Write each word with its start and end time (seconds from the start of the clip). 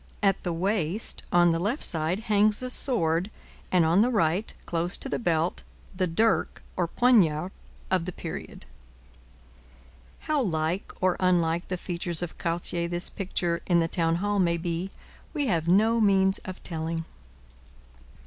At 0.23 0.41
the 0.41 0.51
waist, 0.51 1.21
on 1.31 1.51
the 1.51 1.59
left 1.59 1.83
side, 1.83 2.21
hangs 2.21 2.63
a 2.63 2.71
sword, 2.71 3.29
and, 3.71 3.85
on 3.85 4.01
the 4.01 4.09
right, 4.09 4.51
close 4.65 4.97
to 4.97 5.07
the 5.07 5.19
belt, 5.19 5.61
the 5.95 6.07
dirk 6.07 6.63
or 6.75 6.87
poniard 6.87 7.51
of 7.91 8.05
the 8.05 8.11
period. 8.11 8.65
How 10.21 10.41
like 10.41 10.91
or 11.01 11.17
unlike 11.19 11.67
the 11.67 11.77
features 11.77 12.23
of 12.23 12.39
Cartier 12.39 12.87
this 12.87 13.11
picture 13.11 13.61
in 13.67 13.79
the 13.79 13.87
town 13.87 14.15
hall 14.15 14.39
may 14.39 14.57
be, 14.57 14.89
we 15.35 15.45
have 15.45 15.67
no 15.67 16.01
means 16.01 16.39
of 16.45 16.63
telling. 16.63 17.05